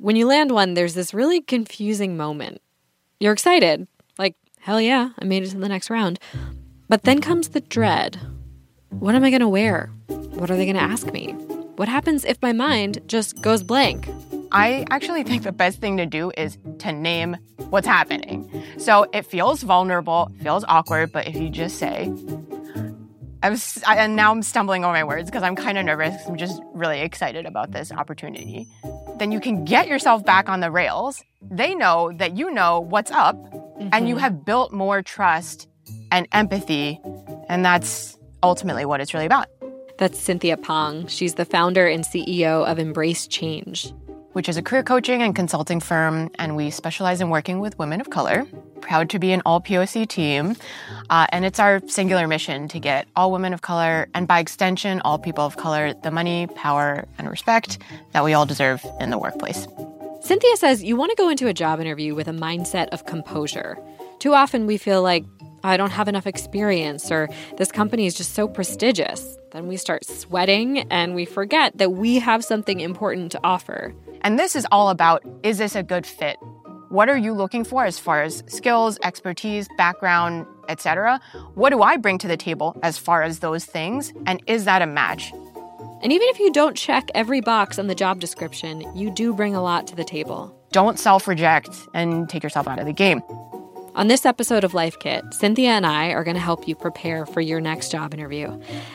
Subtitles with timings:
[0.00, 2.62] When you land one, there's this really confusing moment.
[3.18, 6.18] You're excited, like, hell yeah, I made it to the next round.
[6.88, 8.18] But then comes the dread.
[8.88, 9.92] What am I to wear?
[10.06, 11.32] What are they to ask me?
[11.76, 14.08] What happens if my mind just goes blank?
[14.52, 17.36] I actually think the best thing to do is to name
[17.68, 18.50] what's happening.
[18.78, 22.10] So it feels vulnerable, feels awkward, but if you just say,
[23.42, 26.26] I'm, and now I'm stumbling over my words because I'm kind of nervous.
[26.26, 28.66] I'm just really excited about this opportunity.
[29.20, 31.22] Then you can get yourself back on the rails.
[31.42, 33.90] They know that you know what's up, mm-hmm.
[33.92, 34.24] and you mm-hmm.
[34.24, 35.68] have built more trust
[36.10, 36.98] and empathy,
[37.46, 39.48] and that's ultimately what it's really about.
[39.98, 41.06] That's Cynthia Pong.
[41.06, 43.92] She's the founder and CEO of Embrace Change
[44.32, 48.00] which is a career coaching and consulting firm, and we specialize in working with women
[48.00, 48.46] of color.
[48.80, 50.56] Proud to be an all POC team.
[51.10, 55.00] Uh, and it's our singular mission to get all women of color, and by extension,
[55.02, 57.78] all people of color, the money, power, and respect
[58.12, 59.66] that we all deserve in the workplace.
[60.22, 63.78] Cynthia says you want to go into a job interview with a mindset of composure.
[64.18, 65.24] Too often we feel like,
[65.62, 69.36] I don't have enough experience, or this company is just so prestigious.
[69.52, 73.94] Then we start sweating and we forget that we have something important to offer.
[74.22, 76.36] And this is all about is this a good fit?
[76.90, 81.20] What are you looking for as far as skills, expertise, background, etc.?
[81.54, 84.12] What do I bring to the table as far as those things?
[84.26, 85.32] And is that a match?
[86.02, 89.54] And even if you don't check every box on the job description, you do bring
[89.54, 90.52] a lot to the table.
[90.72, 93.22] Don't self reject and take yourself out of the game.
[93.94, 97.24] On this episode of Life Kit, Cynthia and I are going to help you prepare
[97.24, 98.48] for your next job interview.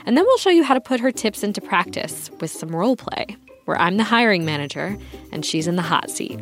[0.05, 2.97] And then we'll show you how to put her tips into practice with some role
[2.97, 4.97] play where I'm the hiring manager
[5.31, 6.41] and she's in the hot seat.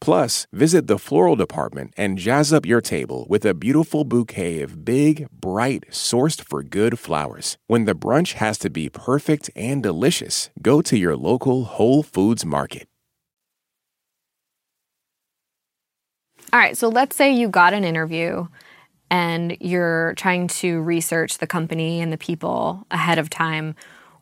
[0.00, 4.84] Plus, visit the floral department and jazz up your table with a beautiful bouquet of
[4.84, 7.58] big, bright, sourced for good flowers.
[7.66, 12.44] When the brunch has to be perfect and delicious, go to your local Whole Foods
[12.46, 12.86] market.
[16.52, 18.48] All right, so let's say you got an interview
[19.08, 23.76] and you're trying to research the company and the people ahead of time.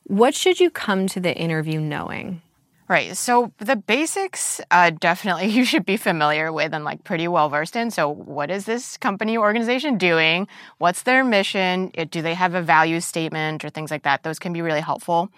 [0.04, 2.42] What should you come to the interview knowing?
[2.88, 3.14] Right.
[3.18, 7.76] So the basics uh, definitely you should be familiar with and like pretty well versed
[7.76, 7.90] in.
[7.90, 10.48] So what is this company organization doing?
[10.78, 11.92] What's their mission?
[12.10, 14.22] Do they have a value statement or things like that?
[14.22, 15.30] Those can be really helpful.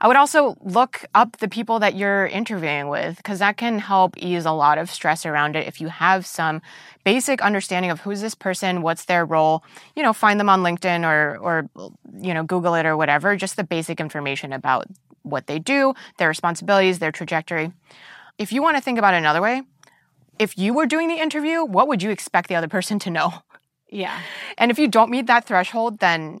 [0.00, 4.16] I would also look up the people that you're interviewing with because that can help
[4.16, 5.66] ease a lot of stress around it.
[5.66, 6.62] If you have some
[7.04, 9.64] basic understanding of who's this person, what's their role,
[9.96, 11.68] you know, find them on LinkedIn or or
[12.20, 14.86] you know, Google it or whatever, just the basic information about
[15.30, 17.72] what they do, their responsibilities, their trajectory.
[18.38, 19.62] If you want to think about it another way,
[20.38, 23.42] if you were doing the interview, what would you expect the other person to know?
[23.90, 24.20] Yeah.
[24.56, 26.40] And if you don't meet that threshold, then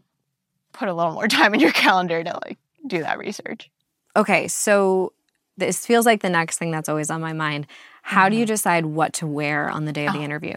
[0.72, 3.70] put a little more time in your calendar to like do that research.
[4.16, 5.12] Okay, so
[5.56, 7.66] this feels like the next thing that's always on my mind.
[8.02, 8.30] How mm-hmm.
[8.30, 8.52] do you mm-hmm.
[8.52, 10.24] decide what to wear on the day of the oh.
[10.24, 10.56] interview?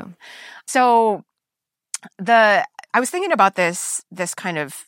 [0.66, 1.24] So
[2.18, 4.86] the I was thinking about this this kind of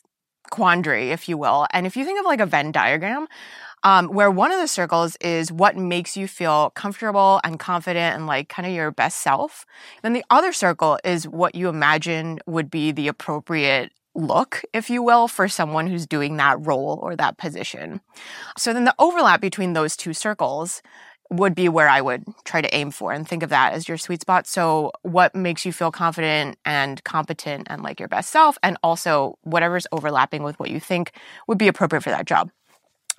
[0.54, 1.66] quandary, if you will.
[1.72, 3.26] And if you think of like a Venn diagram,
[3.82, 8.28] um, where one of the circles is what makes you feel comfortable and confident and
[8.28, 9.66] like kind of your best self,
[10.02, 15.02] then the other circle is what you imagine would be the appropriate look, if you
[15.02, 18.00] will, for someone who's doing that role or that position.
[18.56, 20.82] So then the overlap between those two circles
[21.30, 23.96] would be where I would try to aim for and think of that as your
[23.96, 24.46] sweet spot.
[24.46, 29.38] So, what makes you feel confident and competent and like your best self, and also
[29.42, 31.12] whatever's overlapping with what you think
[31.48, 32.50] would be appropriate for that job.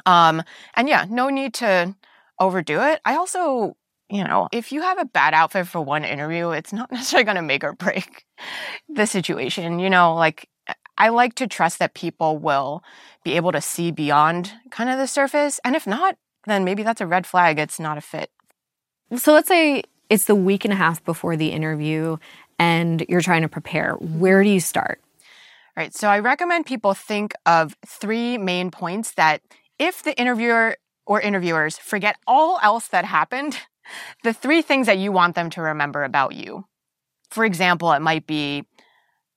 [0.05, 0.43] Um,
[0.75, 1.95] and yeah, no need to
[2.39, 3.01] overdo it.
[3.05, 3.75] I also,
[4.09, 7.35] you know, if you have a bad outfit for one interview, it's not necessarily going
[7.35, 8.25] to make or break
[8.87, 9.79] the situation.
[9.79, 10.47] You know, like
[10.97, 12.83] I like to trust that people will
[13.23, 15.59] be able to see beyond kind of the surface.
[15.65, 17.59] And if not, then maybe that's a red flag.
[17.59, 18.31] It's not a fit.
[19.15, 22.17] So let's say it's the week and a half before the interview
[22.59, 23.93] and you're trying to prepare.
[23.95, 25.01] Where do you start?
[25.75, 25.93] Right.
[25.93, 29.41] So I recommend people think of three main points that
[29.77, 33.59] if the interviewer or interviewers forget all else that happened,
[34.23, 36.65] the three things that you want them to remember about you.
[37.29, 38.63] For example, it might be,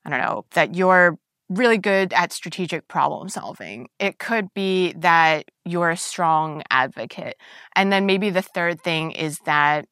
[0.05, 3.89] I don't know, that you're really good at strategic problem solving.
[3.99, 7.37] It could be that you're a strong advocate.
[7.75, 9.87] And then maybe the third thing is that,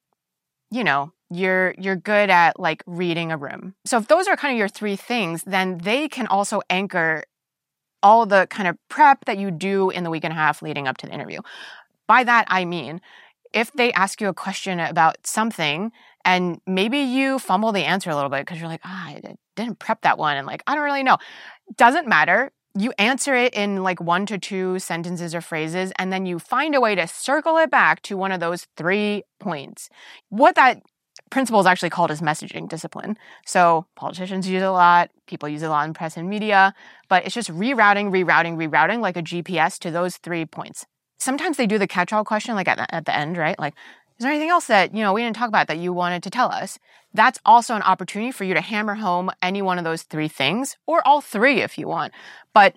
[0.70, 3.74] you know, you're you're good at like reading a room.
[3.84, 7.24] So if those are kind of your three things, then they can also anchor
[8.02, 10.86] all the kind of prep that you do in the week and a half leading
[10.86, 11.40] up to the interview.
[12.06, 13.00] By that I mean
[13.52, 15.90] if they ask you a question about something
[16.24, 19.20] and maybe you fumble the answer a little bit because you're like, ah, I
[19.56, 20.36] didn't prep that one.
[20.36, 21.18] And like, I don't really know.
[21.76, 22.52] Doesn't matter.
[22.78, 26.74] You answer it in like one to two sentences or phrases, and then you find
[26.74, 29.88] a way to circle it back to one of those three points.
[30.28, 30.82] What that
[31.30, 33.16] principle is actually called is messaging discipline.
[33.46, 36.74] So politicians use it a lot, people use it a lot in press and media,
[37.08, 40.86] but it's just rerouting, rerouting, rerouting like a GPS to those three points.
[41.18, 43.58] Sometimes they do the catch-all question like at the, at the end, right?
[43.58, 43.74] Like,
[44.18, 46.30] is there anything else that, you know, we didn't talk about that you wanted to
[46.30, 46.78] tell us?
[47.12, 50.76] That's also an opportunity for you to hammer home any one of those three things
[50.86, 52.14] or all three if you want.
[52.54, 52.76] But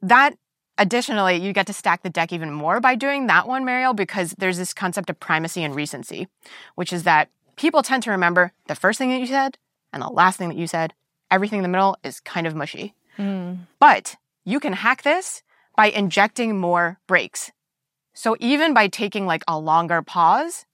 [0.00, 0.36] that
[0.78, 4.34] additionally, you get to stack the deck even more by doing that one, Marielle, because
[4.38, 6.28] there's this concept of primacy and recency,
[6.76, 9.58] which is that people tend to remember the first thing that you said
[9.92, 10.92] and the last thing that you said.
[11.30, 12.94] Everything in the middle is kind of mushy.
[13.18, 13.66] Mm.
[13.80, 15.42] But you can hack this
[15.76, 17.50] by injecting more breaks.
[18.14, 20.64] So even by taking like a longer pause,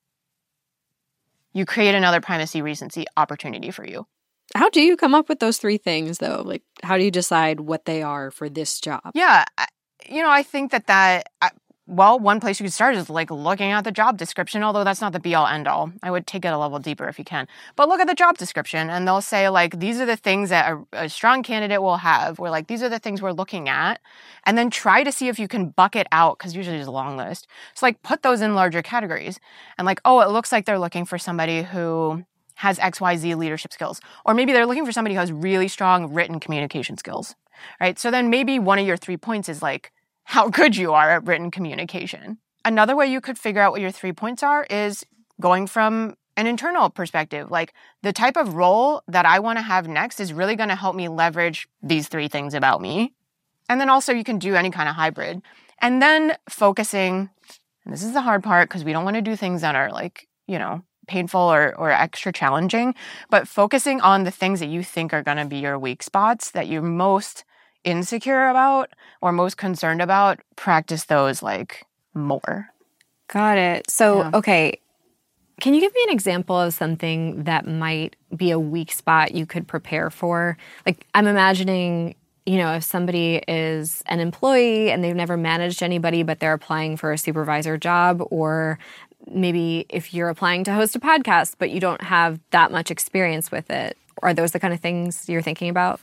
[1.52, 4.06] you create another primacy recency opportunity for you.
[4.54, 6.42] How do you come up with those three things though?
[6.44, 9.12] Like how do you decide what they are for this job?
[9.14, 9.44] Yeah,
[10.08, 11.28] you know, I think that that
[11.86, 15.00] well, one place you could start is like looking at the job description, although that's
[15.00, 15.90] not the be all end all.
[16.02, 17.48] I would take it a level deeper if you can.
[17.74, 20.72] But look at the job description and they'll say, like, these are the things that
[20.72, 22.38] a, a strong candidate will have.
[22.38, 24.00] We're like, these are the things we're looking at.
[24.46, 27.16] And then try to see if you can bucket out, because usually there's a long
[27.16, 27.48] list.
[27.74, 29.40] So, like, put those in larger categories.
[29.76, 32.24] And, like, oh, it looks like they're looking for somebody who
[32.54, 34.00] has XYZ leadership skills.
[34.24, 37.34] Or maybe they're looking for somebody who has really strong written communication skills,
[37.80, 37.98] right?
[37.98, 39.90] So then maybe one of your three points is like,
[40.24, 42.38] how good you are at written communication.
[42.64, 45.04] Another way you could figure out what your three points are is
[45.40, 47.50] going from an internal perspective.
[47.50, 50.74] Like the type of role that I want to have next is really going to
[50.74, 53.12] help me leverage these three things about me.
[53.68, 55.42] And then also you can do any kind of hybrid.
[55.80, 57.30] And then focusing,
[57.84, 59.90] and this is the hard part because we don't want to do things that are
[59.90, 62.94] like, you know, painful or, or extra challenging,
[63.28, 66.52] but focusing on the things that you think are going to be your weak spots
[66.52, 67.44] that you're most
[67.84, 68.90] insecure about
[69.20, 72.68] or most concerned about, practice those like more.
[73.28, 73.90] Got it.
[73.90, 74.30] So, yeah.
[74.34, 74.78] okay.
[75.60, 79.46] Can you give me an example of something that might be a weak spot you
[79.46, 80.56] could prepare for?
[80.84, 86.24] Like, I'm imagining, you know, if somebody is an employee and they've never managed anybody,
[86.24, 88.78] but they're applying for a supervisor job, or
[89.30, 93.52] maybe if you're applying to host a podcast, but you don't have that much experience
[93.52, 93.96] with it.
[94.22, 96.00] Are those the kind of things you're thinking about?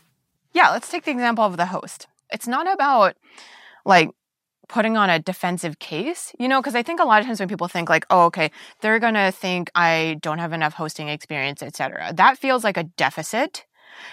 [0.53, 2.07] Yeah, let's take the example of the host.
[2.31, 3.15] It's not about
[3.85, 4.09] like
[4.67, 7.49] putting on a defensive case, you know, because I think a lot of times when
[7.49, 8.51] people think like, oh, okay,
[8.81, 12.13] they're gonna think I don't have enough hosting experience, etc.
[12.13, 13.65] That feels like a deficit.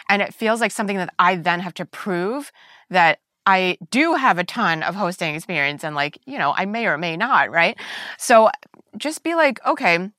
[0.09, 2.51] And it feels like something that I then have to prove
[2.91, 6.87] that I do have a ton of hosting experience and like, you know, I may
[6.87, 7.79] or may not, right?
[8.19, 8.51] So
[8.97, 10.11] just be like, okay,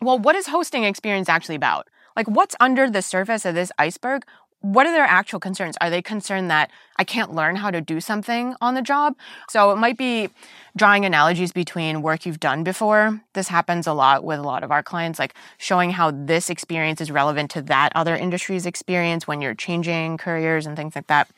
[0.00, 1.88] well, what is hosting experience actually about?
[2.16, 4.24] Like, what's under the surface of this iceberg?
[4.62, 5.76] What are their actual concerns?
[5.80, 9.16] Are they concerned that I can't learn how to do something on the job?
[9.48, 10.28] So it might be
[10.76, 13.22] drawing analogies between work you've done before.
[13.32, 17.00] This happens a lot with a lot of our clients, like showing how this experience
[17.00, 21.30] is relevant to that other industry's experience when you're changing careers and things like that.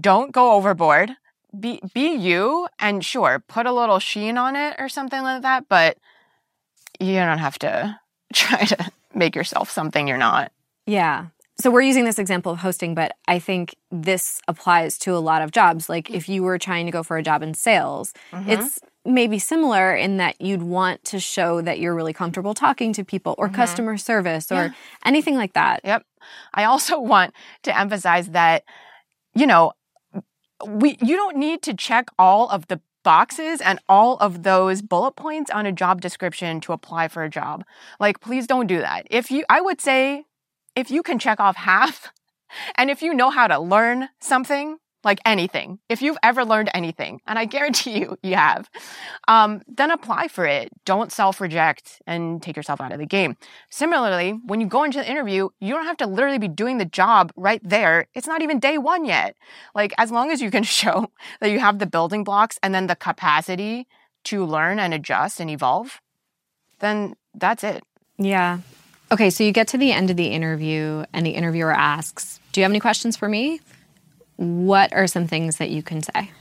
[0.00, 1.10] Don't go overboard.
[1.58, 5.68] Be be you and sure, put a little sheen on it or something like that,
[5.68, 5.98] but
[6.98, 7.98] you don't have to
[8.32, 10.50] try to make yourself something you're not.
[10.86, 11.26] Yeah
[11.60, 15.40] so we're using this example of hosting, but I think this applies to a lot
[15.40, 15.88] of jobs.
[15.88, 18.50] Like if you were trying to go for a job in sales, mm-hmm.
[18.50, 23.04] it's maybe similar in that you'd want to show that you're really comfortable talking to
[23.04, 23.56] people or mm-hmm.
[23.56, 24.72] customer service or yeah.
[25.04, 25.80] anything like that.
[25.84, 26.04] Yep.
[26.54, 27.32] I also want
[27.62, 28.64] to emphasize that,
[29.34, 29.72] you know,
[30.66, 35.12] we you don't need to check all of the boxes and all of those bullet
[35.12, 37.64] points on a job description to apply for a job.
[38.00, 39.06] Like please don't do that.
[39.10, 40.24] If you I would say
[40.76, 42.12] if you can check off half
[42.76, 45.78] and if you know how to learn something, like anything.
[45.88, 48.68] If you've ever learned anything, and I guarantee you, you have,
[49.28, 50.70] um, then apply for it.
[50.84, 53.36] Don't self reject and take yourself out of the game.
[53.70, 56.84] Similarly, when you go into the interview, you don't have to literally be doing the
[56.84, 58.06] job right there.
[58.14, 59.36] It's not even day one yet.
[59.74, 62.86] Like, as long as you can show that you have the building blocks and then
[62.86, 63.86] the capacity
[64.24, 66.00] to learn and adjust and evolve,
[66.80, 67.84] then that's it.
[68.16, 68.60] Yeah.
[69.14, 72.60] Okay, so you get to the end of the interview, and the interviewer asks, Do
[72.60, 73.60] you have any questions for me?
[74.36, 76.32] what are some things that you can say?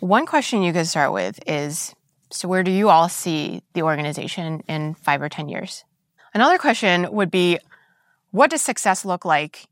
[0.00, 1.94] One question you could start with is
[2.30, 5.84] So, where do you all see the organization in five or 10 years?
[6.32, 7.58] Another question would be
[8.30, 9.66] What does success look like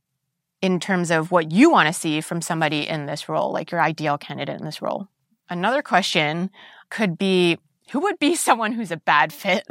[0.61, 3.81] in terms of what you want to see from somebody in this role, like your
[3.81, 5.09] ideal candidate in this role?
[5.49, 6.51] Another question
[6.91, 7.57] could be
[7.93, 9.67] Who would be someone who's a bad fit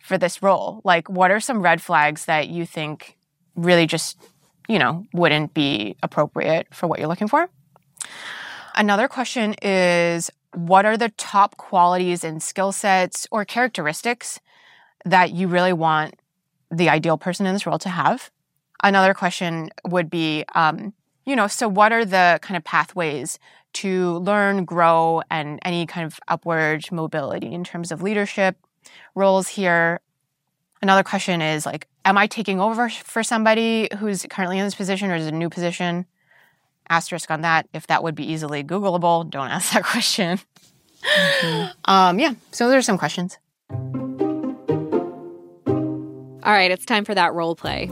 [0.00, 0.80] for this role?
[0.84, 3.16] Like, what are some red flags that you think
[3.54, 4.16] really just
[4.68, 7.48] you know, wouldn't be appropriate for what you're looking for.
[8.76, 14.38] Another question is what are the top qualities and skill sets or characteristics
[15.04, 16.14] that you really want
[16.70, 18.30] the ideal person in this role to have?
[18.82, 20.92] Another question would be, um,
[21.24, 23.38] you know, so what are the kind of pathways
[23.72, 28.56] to learn, grow, and any kind of upward mobility in terms of leadership
[29.14, 30.00] roles here?
[30.80, 35.10] Another question is like, am I taking over for somebody who's currently in this position
[35.10, 36.06] or is it a new position?
[36.88, 37.68] Asterisk on that.
[37.72, 40.38] If that would be easily Googleable, don't ask that question.
[41.02, 41.90] Mm-hmm.
[41.90, 43.38] um, yeah, so there's some questions.
[46.48, 47.90] All right, it's time for that role play.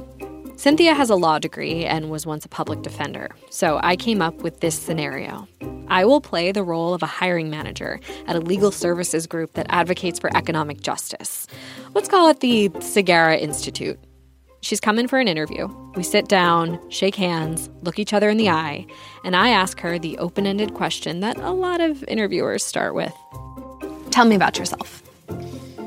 [0.57, 4.37] Cynthia has a law degree and was once a public defender, so I came up
[4.37, 5.47] with this scenario.
[5.89, 9.67] I will play the role of a hiring manager at a legal services group that
[9.69, 11.47] advocates for economic justice.
[11.95, 13.99] Let's call it the Segarra Institute.
[14.61, 15.69] She's come in for an interview.
[15.95, 18.87] We sit down, shake hands, look each other in the eye,
[19.25, 23.15] and I ask her the open ended question that a lot of interviewers start with
[24.17, 25.03] Tell me about yourself.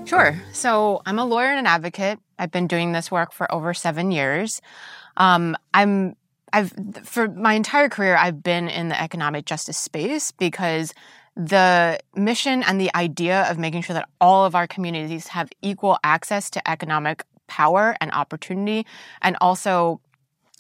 [0.06, 0.40] Sure.
[0.54, 2.20] So I'm a lawyer and an advocate.
[2.38, 4.62] I've been doing this work for over seven years.
[5.18, 6.16] Um, I'm
[6.54, 10.94] I've for my entire career I've been in the economic justice space because
[11.36, 15.98] the mission and the idea of making sure that all of our communities have equal
[16.04, 18.86] access to economic power and opportunity
[19.22, 20.02] and also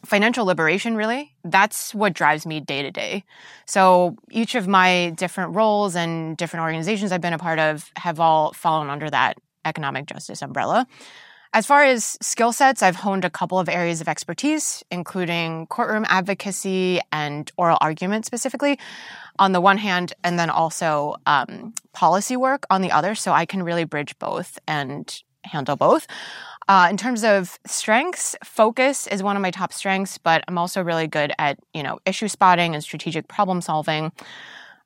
[0.06, 3.24] financial liberation really that's what drives me day to day.
[3.66, 8.20] So each of my different roles and different organizations i've been a part of have
[8.20, 10.88] all fallen under that economic justice umbrella
[11.54, 16.06] as far as skill sets, I've honed a couple of areas of expertise, including courtroom
[16.08, 18.78] advocacy and oral argument specifically
[19.40, 23.16] on the one hand, and then also um, policy work on the other.
[23.16, 26.06] So I can really bridge both and handle both.
[26.68, 30.84] Uh, in terms of strengths, focus is one of my top strengths, but I'm also
[30.84, 34.12] really good at you know issue spotting and strategic problem solving.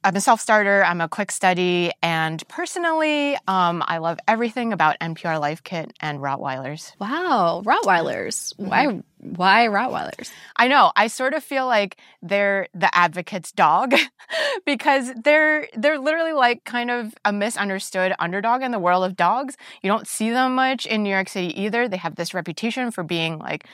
[0.04, 5.00] I'm a self starter, I'm a quick study, and personally, um, I love everything about
[5.00, 6.92] NPR Life Kit and Rottweilers.
[7.00, 8.54] Wow, Rottweilers.
[8.56, 8.68] Mm-hmm.
[8.68, 10.32] Why why Rottweilers?
[10.58, 10.92] I know.
[10.96, 13.94] I sort of feel like they're the advocate's dog
[14.66, 19.56] because they're they're literally like kind of a misunderstood underdog in the world of dogs.
[19.82, 21.88] You don't see them much in New York City either.
[21.88, 23.66] They have this reputation for being like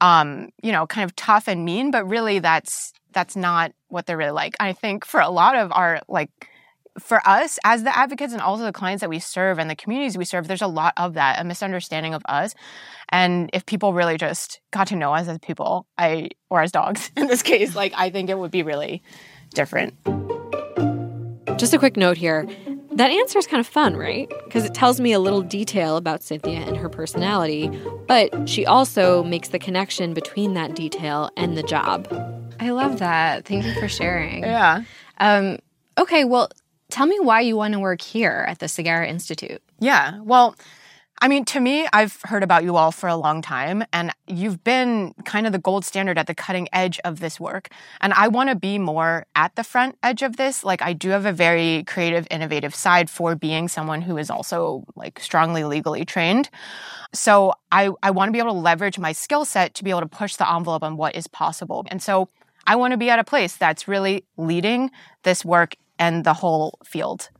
[0.00, 4.18] um, you know, kind of tough and mean, but really that's that's not what they're
[4.18, 4.54] really like.
[4.60, 6.28] I think for a lot of our like
[6.98, 10.18] for us as the advocates and also the clients that we serve and the communities
[10.18, 12.54] we serve, there's a lot of that, a misunderstanding of us.
[13.08, 17.10] And if people really just got to know us as people, I or as dogs
[17.16, 19.02] in this case, like I think it would be really
[19.54, 19.94] different.
[21.58, 22.46] Just a quick note here.
[22.92, 24.30] That answer is kind of fun, right?
[24.44, 27.68] Because it tells me a little detail about Cynthia and her personality,
[28.06, 32.06] but she also makes the connection between that detail and the job.
[32.60, 33.44] I love that.
[33.44, 34.42] Thank you for sharing.
[34.42, 34.82] yeah.
[35.18, 35.58] Um,
[35.98, 36.50] okay, well,
[36.90, 39.62] tell me why you want to work here at the Segarra Institute.
[39.78, 40.20] Yeah.
[40.22, 40.56] Well,
[41.22, 44.62] I mean, to me, I've heard about you all for a long time, and you've
[44.62, 47.70] been kind of the gold standard at the cutting edge of this work.
[48.02, 50.62] And I want to be more at the front edge of this.
[50.62, 54.84] Like, I do have a very creative, innovative side for being someone who is also
[54.94, 56.50] like strongly legally trained.
[57.14, 60.02] So I, I want to be able to leverage my skill set to be able
[60.02, 61.86] to push the envelope on what is possible.
[61.90, 62.28] And so
[62.66, 64.90] I want to be at a place that's really leading
[65.22, 67.30] this work and the whole field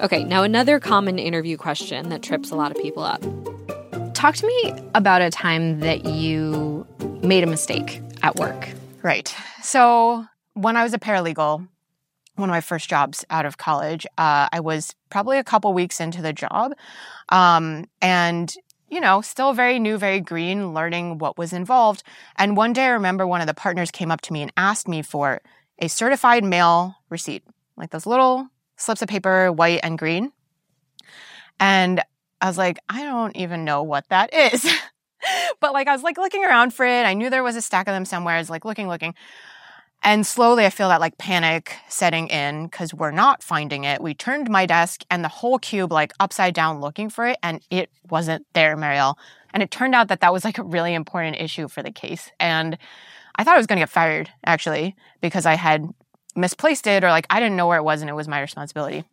[0.00, 3.22] Okay, now another common interview question that trips a lot of people up.
[4.14, 6.86] Talk to me about a time that you
[7.22, 8.68] made a mistake at work.
[9.02, 9.34] Right.
[9.62, 11.66] So, when I was a paralegal,
[12.34, 16.00] one of my first jobs out of college, uh, I was probably a couple weeks
[16.00, 16.72] into the job.
[17.30, 18.54] Um, and
[18.88, 22.02] you know, still very new, very green, learning what was involved.
[22.36, 24.88] And one day I remember one of the partners came up to me and asked
[24.88, 25.40] me for
[25.78, 27.42] a certified mail receipt,
[27.76, 30.32] like those little slips of paper, white and green.
[31.58, 32.02] And
[32.40, 34.66] I was like, I don't even know what that is.
[35.60, 37.04] but like, I was like looking around for it.
[37.04, 38.36] I knew there was a stack of them somewhere.
[38.36, 39.14] I was like looking, looking.
[40.02, 44.00] And slowly I feel that like panic setting in because we're not finding it.
[44.00, 47.60] We turned my desk and the whole cube like upside down looking for it and
[47.70, 49.16] it wasn't there, Marielle.
[49.52, 52.30] And it turned out that that was like a really important issue for the case.
[52.38, 52.78] And
[53.36, 55.88] I thought I was going to get fired actually because I had
[56.36, 59.04] misplaced it or like I didn't know where it was and it was my responsibility.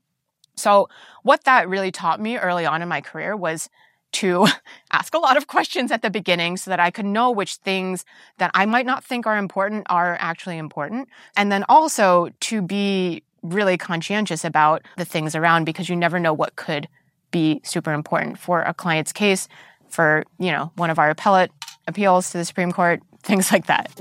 [0.56, 0.88] So,
[1.24, 3.70] what that really taught me early on in my career was
[4.14, 4.48] to
[4.92, 8.06] ask a lot of questions at the beginning so that I could know which things
[8.38, 11.10] that I might not think are important are actually important.
[11.36, 16.34] And then also to be really conscientious about the things around because you never know
[16.34, 16.88] what could
[17.32, 19.48] be super important for a client's case,
[19.90, 21.52] for, you know, one of our appellate
[21.88, 23.92] appeals to the Supreme Court, things like that.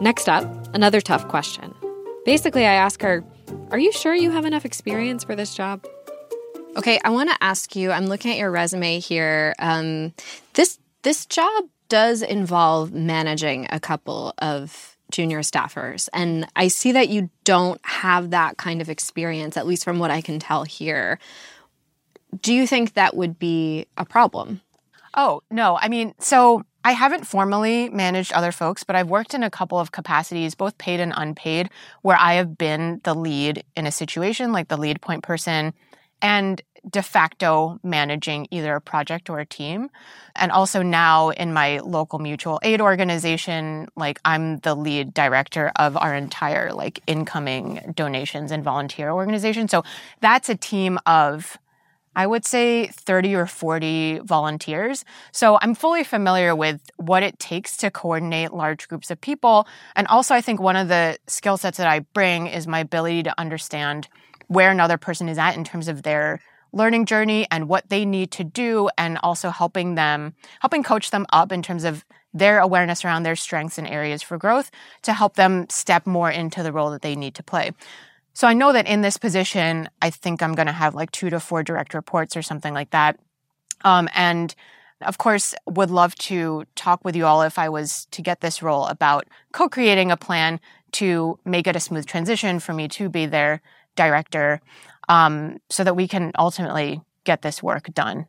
[0.00, 1.74] Next up, another tough question.
[2.24, 3.24] Basically, I ask her,
[3.70, 5.84] Are you sure you have enough experience for this job?
[6.76, 7.92] Okay, I want to ask you.
[7.92, 9.54] I'm looking at your resume here.
[9.58, 10.12] Um,
[10.54, 17.08] this this job does involve managing a couple of junior staffers, and I see that
[17.08, 21.18] you don't have that kind of experience, at least from what I can tell here.
[22.40, 24.60] Do you think that would be a problem?
[25.16, 29.44] Oh no, I mean, so I haven't formally managed other folks, but I've worked in
[29.44, 31.70] a couple of capacities, both paid and unpaid,
[32.02, 35.72] where I have been the lead in a situation, like the lead point person
[36.24, 39.90] and de facto managing either a project or a team.
[40.34, 45.98] And also now in my local mutual aid organization, like I'm the lead director of
[45.98, 49.68] our entire like incoming donations and volunteer organization.
[49.68, 49.84] So
[50.20, 51.58] that's a team of
[52.16, 55.04] I would say 30 or 40 volunteers.
[55.32, 59.66] So I'm fully familiar with what it takes to coordinate large groups of people.
[59.96, 63.24] And also, I think one of the skill sets that I bring is my ability
[63.24, 64.06] to understand
[64.48, 66.40] where another person is at in terms of their
[66.72, 71.26] learning journey and what they need to do and also helping them helping coach them
[71.32, 74.70] up in terms of their awareness around their strengths and areas for growth
[75.02, 77.70] to help them step more into the role that they need to play.
[78.32, 81.30] So I know that in this position, I think I'm going to have like two
[81.30, 83.20] to four direct reports or something like that.
[83.84, 84.52] Um, and
[85.00, 88.62] of course, would love to talk with you all if I was to get this
[88.62, 90.58] role about co-creating a plan
[90.92, 93.60] to make it a smooth transition for me to be their
[93.96, 94.60] director
[95.08, 98.26] um, so that we can ultimately get this work done.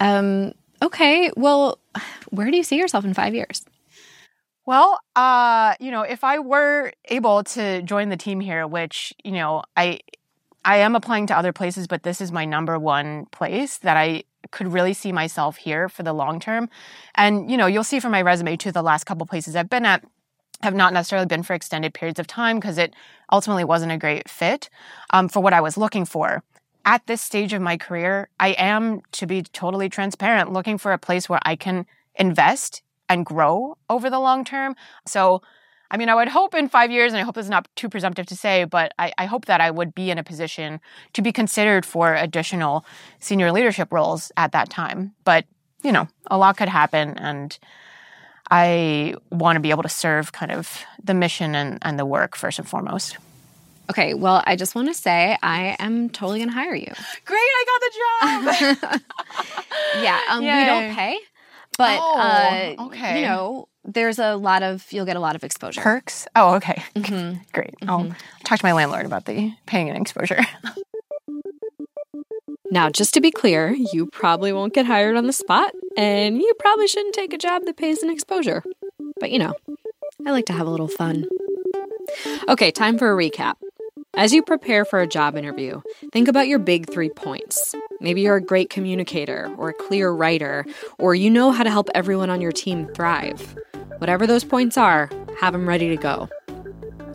[0.00, 1.30] Um, okay.
[1.36, 1.78] Well,
[2.30, 3.64] where do you see yourself in five years?
[4.64, 9.32] Well, uh, you know, if I were able to join the team here, which, you
[9.32, 10.00] know, I
[10.64, 14.22] I am applying to other places, but this is my number one place that I
[14.52, 16.68] could really see myself here for the long term.
[17.16, 19.84] And, you know, you'll see from my resume too, the last couple places I've been
[19.84, 20.04] at,
[20.62, 22.94] have not necessarily been for extended periods of time because it
[23.30, 24.70] ultimately wasn't a great fit
[25.10, 26.42] um, for what I was looking for.
[26.84, 30.98] At this stage of my career, I am, to be totally transparent, looking for a
[30.98, 34.74] place where I can invest and grow over the long term.
[35.06, 35.42] So,
[35.90, 37.88] I mean, I would hope in five years, and I hope this is not too
[37.88, 40.80] presumptive to say, but I, I hope that I would be in a position
[41.12, 42.84] to be considered for additional
[43.18, 45.14] senior leadership roles at that time.
[45.24, 45.44] But,
[45.82, 47.18] you know, a lot could happen.
[47.18, 47.58] And
[48.54, 52.36] I want to be able to serve kind of the mission and, and the work
[52.36, 53.16] first and foremost.
[53.88, 56.92] Okay, well, I just want to say I am totally going to hire you.
[57.24, 59.00] Great, I got the job.
[60.02, 61.18] yeah, um, we don't pay,
[61.78, 63.20] but Oh, uh, okay.
[63.20, 65.80] you know, there's a lot of you'll get a lot of exposure.
[65.80, 66.26] Perks?
[66.36, 66.82] Oh, okay.
[66.94, 67.40] Mhm.
[67.52, 67.74] Great.
[67.88, 70.40] I'll talk to my landlord about the paying and exposure.
[72.72, 76.54] Now, just to be clear, you probably won't get hired on the spot, and you
[76.58, 78.64] probably shouldn't take a job that pays an exposure.
[79.20, 79.52] But you know,
[80.26, 81.26] I like to have a little fun.
[82.48, 83.56] Okay, time for a recap.
[84.14, 85.82] As you prepare for a job interview,
[86.12, 87.74] think about your big three points.
[88.00, 90.64] Maybe you're a great communicator, or a clear writer,
[90.98, 93.54] or you know how to help everyone on your team thrive.
[93.98, 96.26] Whatever those points are, have them ready to go.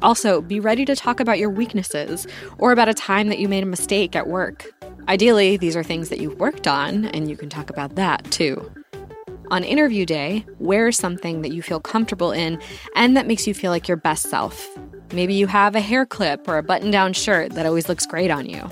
[0.04, 2.28] Also, be ready to talk about your weaknesses
[2.60, 4.72] or about a time that you made a mistake at work.
[5.08, 8.70] Ideally, these are things that you've worked on, and you can talk about that too.
[9.50, 12.62] On interview day, wear something that you feel comfortable in
[12.98, 14.68] and that makes you feel like your best self.
[15.14, 18.30] Maybe you have a hair clip or a button down shirt that always looks great
[18.30, 18.70] on you.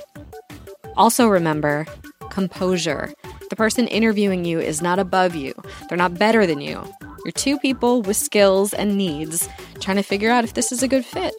[0.98, 1.86] Also, remember
[2.30, 3.14] composure.
[3.50, 5.54] The person interviewing you is not above you,
[5.88, 6.84] they're not better than you.
[7.24, 9.48] You're two people with skills and needs
[9.80, 11.34] trying to figure out if this is a good fit.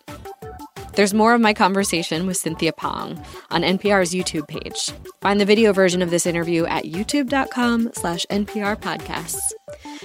[0.97, 4.93] There's more of my conversation with Cynthia Pong on NPR's YouTube page.
[5.21, 9.37] Find the video version of this interview at youtube.com slash NPR podcasts.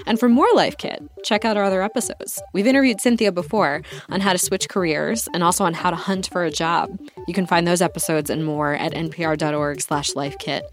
[0.06, 2.41] And for more Life Kit, check out our other episodes.
[2.51, 6.27] We've interviewed Cynthia before on how to switch careers and also on how to hunt
[6.30, 6.89] for a job.
[7.25, 10.63] You can find those episodes and more at npr.org slash lifekit.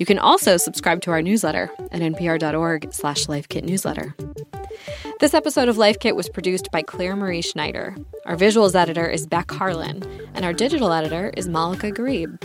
[0.00, 4.29] You can also subscribe to our newsletter at npr.org slash lifekitnewsletter.
[5.20, 7.96] This episode of Life Kit was produced by Claire Marie Schneider.
[8.24, 10.02] Our visuals editor is Beck Harlan,
[10.34, 12.38] and our digital editor is Malaka Gharib.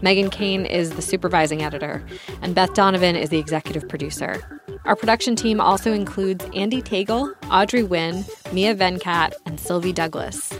[0.00, 2.04] Meghan Keane is the supervising editor,
[2.40, 4.42] and Beth Donovan is the executive producer.
[4.84, 10.52] Our production team also includes Andee Tagle, Audrey Nguyen, Mia Venkat, and Sylvie Douglis.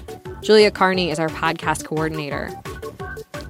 [0.42, 2.51] Julia Carney is our podcast coordinator.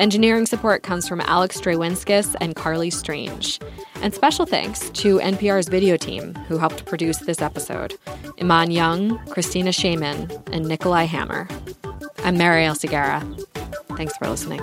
[0.00, 3.60] Engineering support comes from Alex Drewenskus and Carleigh Strange.
[4.02, 7.96] And special thanks to NPR's video team who helped produce this episode
[8.40, 11.48] Iman Young, Christina Shaman, and Nickolai Hammar.
[12.24, 13.22] I'm Marielle Segarra.
[13.96, 14.60] Thanks for listening.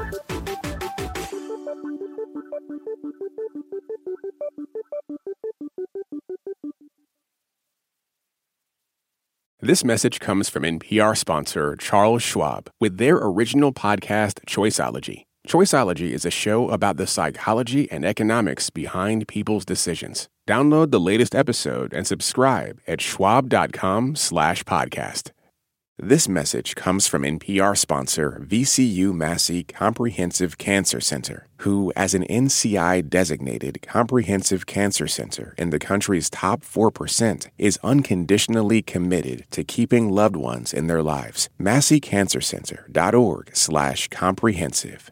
[9.62, 15.26] This message comes from NPR sponsor Charles Schwab with their original podcast, Choiceology.
[15.48, 20.28] Choiceology is a show about the psychology and economics behind people's decisions.
[20.48, 25.32] Download the latest episode and subscribe at schwab.com slash podcast.
[26.02, 33.10] This message comes from NPR sponsor VCU Massey Comprehensive Cancer Center, who, as an NCI
[33.10, 40.38] designated comprehensive cancer center in the country's top 4%, is unconditionally committed to keeping loved
[40.38, 41.50] ones in their lives.
[41.60, 45.12] MasseyCancerCenter.org slash comprehensive.